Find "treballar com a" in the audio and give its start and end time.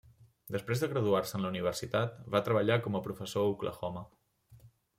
2.49-3.05